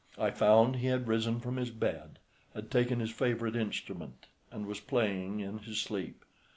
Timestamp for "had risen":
0.87-1.39